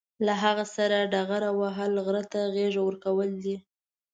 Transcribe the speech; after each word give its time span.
له 0.25 0.33
هغه 0.43 0.65
سره 0.75 0.97
ډغره 1.13 1.49
وهل، 1.59 1.91
غره 2.05 2.23
ته 2.31 2.39
غېږ 2.55 2.75
ورکول 2.81 3.29
دي. 3.43 3.55